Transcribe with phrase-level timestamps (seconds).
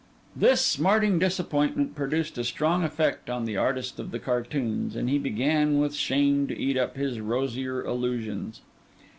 [0.35, 5.19] This smarting disappointment produced a strong effect on the artist of the cartoons; and he
[5.19, 8.61] began with shame to eat up his rosier illusions.